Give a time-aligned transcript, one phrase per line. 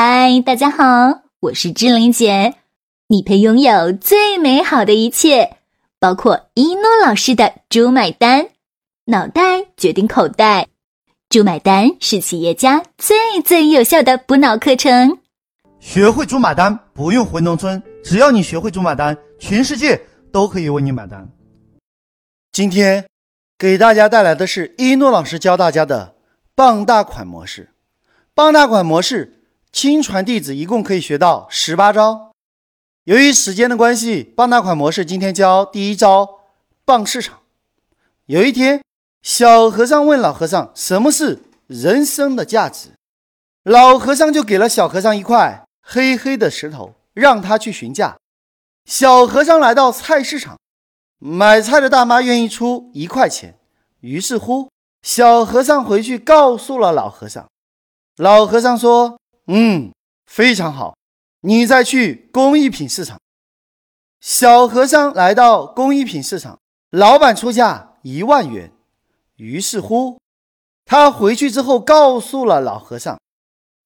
[0.00, 2.54] 嗨，大家好，我是志玲姐。
[3.08, 5.56] 你配拥有最美好的一切，
[5.98, 8.50] 包括一诺老师的“猪买单”，
[9.06, 10.68] 脑袋决定口袋
[11.28, 15.18] ，“猪买单”是企业家最最有效的补脑课程。
[15.80, 20.00] 学会“猪买单”，不用回农村，只要你学会“猪买单”，全世界
[20.32, 21.28] 都可以为你买单。
[22.52, 23.04] 今天
[23.58, 26.14] 给大家带来的是一诺老师教大家的
[26.54, 27.70] 傍大款模式。
[28.32, 29.34] 傍大款模式。
[29.80, 32.32] 亲传弟子一共可以学到十八招。
[33.04, 36.40] 由于时间的关系，傍大款模式今天教第一招
[36.84, 37.38] 傍市场。
[38.26, 38.82] 有一天，
[39.22, 42.88] 小和尚问老和尚：“什么是人生的价值？”
[43.62, 48.16] 老和尚就给了小和尚一块黑黑的石头，让他去询价。
[48.84, 50.58] 小和尚来到菜市场，
[51.20, 53.56] 买菜的大妈愿意出一块钱。
[54.00, 54.70] 于是乎，
[55.02, 57.46] 小和尚回去告诉了老和尚。
[58.16, 59.16] 老和尚说。
[59.50, 59.92] 嗯，
[60.26, 60.94] 非常好。
[61.40, 63.18] 你再去工艺品市场。
[64.20, 66.58] 小和尚来到工艺品市场，
[66.90, 68.72] 老板出价一万元。
[69.36, 70.18] 于是乎，
[70.84, 73.18] 他回去之后告诉了老和尚。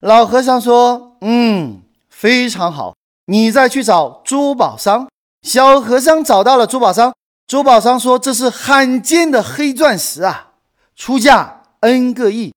[0.00, 2.96] 老和尚说：“嗯，非常好。
[3.26, 5.06] 你再去找珠宝商。”
[5.46, 7.14] 小和尚找到了珠宝商，
[7.46, 10.54] 珠宝商说：“这是罕见的黑钻石啊，
[10.96, 12.52] 出价 n 个亿。”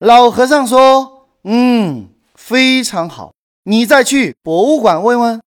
[0.00, 1.17] 老和尚说。
[1.50, 3.32] 嗯，非常好。
[3.62, 5.40] 你再去博物馆问问。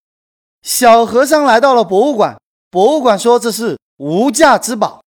[0.63, 2.39] 小和尚来到了博物馆，
[2.71, 5.03] 博物馆说这是无价之宝。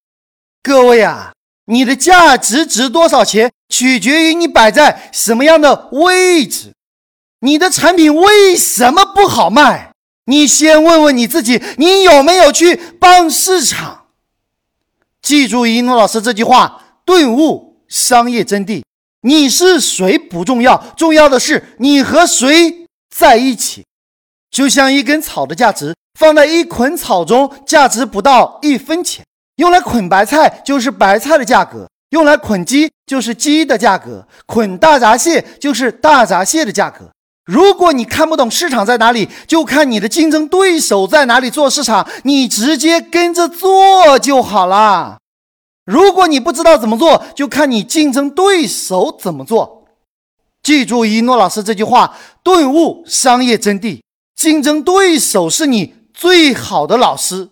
[0.62, 1.32] 各位啊，
[1.64, 6.72] 你的价值值多少钱，取决于你摆在什么样的位置。
[7.40, 9.90] 你的产品为什么不好卖？
[10.26, 14.06] 你先问问你自己，你有没有去帮市场？
[15.20, 18.84] 记住一诺老师这句话，顿悟商业真谛。
[19.24, 23.84] 你是谁不重要，重要的是你和谁在一起。
[24.50, 29.24] 就像一根草的价值放在一捆草中，价值不到一分钱。
[29.56, 37.10] 用来捆白菜就是白菜的价格，用来捆鸡就是鸡的价格，捆大闸蟹就是大闸蟹的价格。
[37.44, 45.18] 如果你看不懂市场在哪里，就看你的竞争对手在哪里做市场，你直接跟着做就好了。
[45.84, 49.84] 如果你不知道怎么做，就看你竞争对手怎么做。
[50.62, 54.00] 记住一诺老师这句话，顿悟商业真谛。
[54.34, 57.50] 竞争对手是你最好的老师。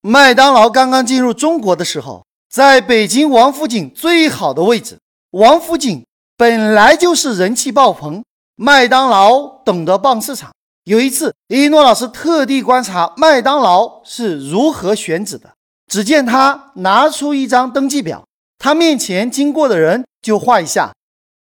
[0.00, 4.98] 麦当劳刚刚进入中国的时候，在北京王府井最好的位置。
[5.32, 6.04] 王府井
[6.38, 8.24] 本来就是人气爆棚，
[8.56, 10.50] 麦当劳懂得傍市场。
[10.84, 15.52] 有一次，一诺老师特地观察麦当劳是如何选址的。
[15.90, 18.24] 只见他拿出一张登记表，
[18.58, 20.92] 他面前经过的人就画一下，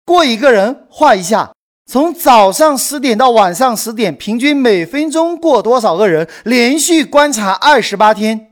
[0.04, 1.52] 过一个人画一下。
[1.90, 6.28] 从早上十点到晚上十点，平均每分钟过多少个人？
[6.44, 8.50] 连续观察二十八天，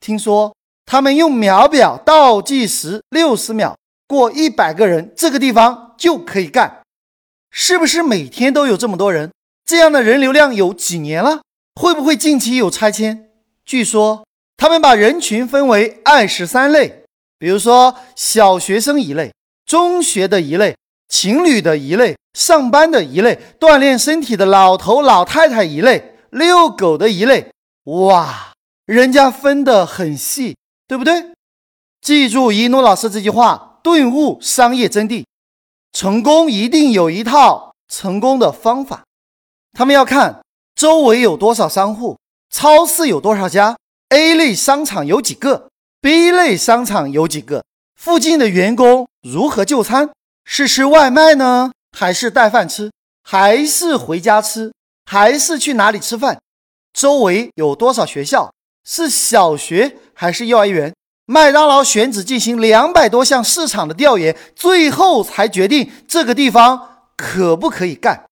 [0.00, 0.52] 听说
[0.84, 3.76] 他们用秒表倒计时六十秒
[4.08, 6.80] 过一百个人，这个地方就可以干。
[7.52, 9.30] 是不是每天都有这么多人？
[9.64, 11.42] 这样的人流量有几年了？
[11.80, 13.30] 会不会近期有拆迁？
[13.64, 14.24] 据说。
[14.60, 17.04] 他们把人群分为二十三类，
[17.38, 19.32] 比如说小学生一类，
[19.64, 20.76] 中学的一类，
[21.08, 27.50] 情侣的一类，上班的一类，锻炼身体的老头老太太一类，遛狗的一类。
[27.84, 28.52] 哇，
[28.84, 31.32] 人家分得很细，对不对？
[32.02, 35.24] 记住一诺老师这句话，顿悟商业真谛。
[35.94, 39.04] 成功一定有一套成功的方法。
[39.72, 40.42] 他们要看
[40.74, 42.18] 周围有多少商户，
[42.50, 43.74] 超市有多少家。
[44.10, 45.68] A 类商场有几个
[46.00, 47.64] ？B 类商场有几个？
[47.94, 50.10] 附近的员工如何就餐？
[50.44, 52.90] 是吃外卖呢，还是带饭吃？
[53.22, 54.72] 还是回家吃？
[55.08, 56.40] 还是去哪里吃饭？
[56.92, 58.52] 周围有多少学校？
[58.84, 60.92] 是小学还是幼儿园？
[61.26, 68.24] 麦当劳选址进行两百多项市场的调研，最后才决定这个地方可不可以干。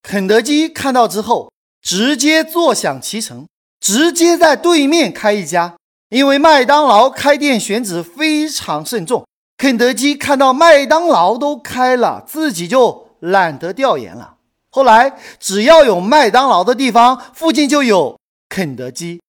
[0.00, 1.50] 肯德基看到之后，
[1.82, 3.48] 直接坐享其成。
[3.80, 5.76] 直接在对面开一家，
[6.10, 9.24] 因为麦当劳开店选址非常慎重。
[9.56, 14.36] 肯德基看到麦当劳都开了，自己就懒得调研了。
[14.70, 18.16] 后来，只要有麦当劳的地方，附近就有
[18.48, 19.20] 肯德基。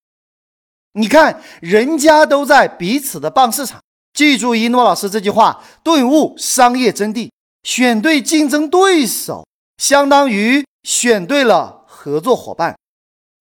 [0.93, 3.79] 你看，人家都在彼此的傍市场。
[4.13, 7.29] 记住一诺老师这句话，顿悟商业真谛。
[7.63, 9.47] 选对竞争对手，
[9.77, 12.75] 相当于选对了合作伙伴。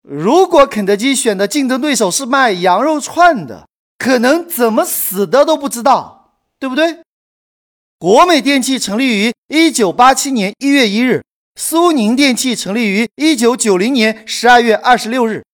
[0.02, 3.66] 如果肯德基选的竞争对手是卖羊肉串的，
[3.98, 7.00] 可能怎么死的都不知道，对不对？
[7.98, 11.24] 国美电器成立于一九八七年一月一日，
[11.56, 15.44] 苏宁电器成立于一九九零年十二月二十六日，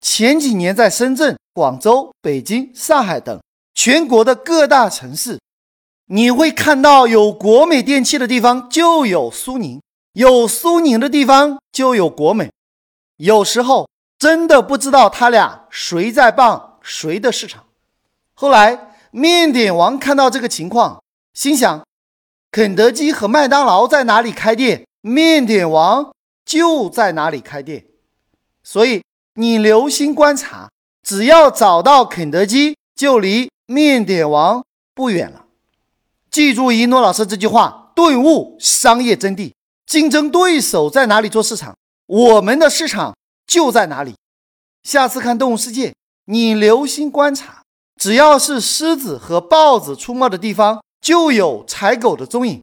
[0.00, 3.40] 前几年在深圳、广州、北京、上海等
[3.74, 5.40] 全国的各大城市，
[6.08, 9.80] 你会看到有国美电器的地方就有苏宁，
[10.12, 12.50] 有苏宁的地方就有国美。
[13.18, 13.88] 有时候
[14.18, 17.64] 真的不知道他俩谁在傍谁的市场。
[18.34, 21.02] 后来面点王看到这个情况，
[21.34, 21.84] 心想：
[22.50, 24.86] 肯德基和麦当劳在哪里开店？
[25.00, 26.12] 面点王
[26.44, 27.86] 就在哪里开店，
[28.62, 29.02] 所以
[29.34, 30.70] 你留心观察，
[31.02, 35.46] 只要找到肯德基，就离面点王不远了。
[36.30, 39.52] 记住一诺老师这句话，顿悟商业真谛：
[39.86, 41.76] 竞争对手在哪里做市场，
[42.08, 43.14] 我们的市场
[43.46, 44.16] 就在哪里。
[44.82, 45.90] 下次看《动物世界》，
[46.24, 47.62] 你留心观察，
[48.00, 52.62] 只要是狮子和豹子出没的地方，就有豺狗的踪影。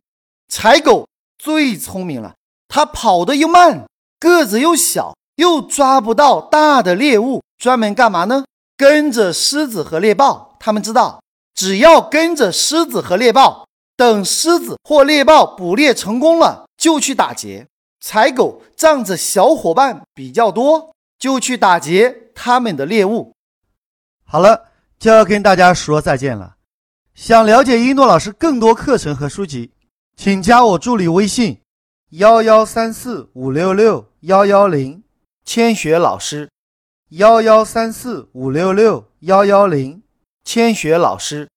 [0.51, 1.07] 豺狗。
[1.37, 2.33] 最聪明了，
[2.67, 3.85] 它跑得又慢，
[4.19, 8.45] 个子又小，又抓不到大的猎物，专门干嘛呢？
[8.75, 10.55] 跟着狮子和猎豹。
[10.59, 11.21] 他们知道，
[11.53, 17.67] 只要跟着狮子和猎豹，等狮子或猎豹捕猎成功了，就去打劫。
[18.07, 23.33] 采狗仗着小伙伴比较多，就去打劫他们的猎物。
[24.23, 24.65] 好了，
[24.99, 26.57] 就要跟大家说再见了。
[27.15, 29.71] 想了解一诺老师更多课程和书籍。
[30.15, 31.61] 请加我助理微信：
[32.11, 35.01] 幺幺三四五六六幺幺零，
[35.43, 36.51] 千雪老师。
[37.09, 40.03] 幺幺三四五六六幺幺零，
[40.43, 41.49] 千雪老师。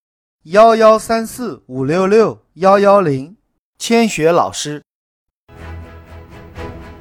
[0.44, 3.36] 幺幺三四五六六幺幺零，
[3.78, 4.82] 千雪老师。